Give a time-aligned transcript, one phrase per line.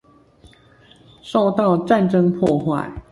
[1.21, 2.91] 受到戰爭破壞